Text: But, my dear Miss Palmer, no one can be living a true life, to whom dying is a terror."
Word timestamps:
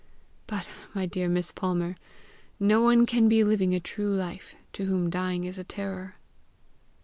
But, 0.47 0.67
my 0.95 1.05
dear 1.05 1.29
Miss 1.29 1.51
Palmer, 1.51 1.95
no 2.59 2.81
one 2.81 3.05
can 3.05 3.29
be 3.29 3.43
living 3.43 3.75
a 3.75 3.79
true 3.79 4.11
life, 4.15 4.55
to 4.73 4.85
whom 4.85 5.11
dying 5.11 5.43
is 5.43 5.59
a 5.59 5.63
terror." 5.63 6.15